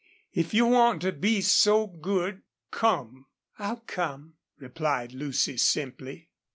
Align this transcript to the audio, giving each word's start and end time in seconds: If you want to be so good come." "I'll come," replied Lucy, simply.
If 0.33 0.51
you 0.55 0.65
want 0.65 1.01
to 1.03 1.11
be 1.11 1.41
so 1.41 1.85
good 1.85 2.41
come." 2.71 3.27
"I'll 3.59 3.81
come," 3.85 4.37
replied 4.57 5.11
Lucy, 5.13 5.57
simply. 5.57 6.31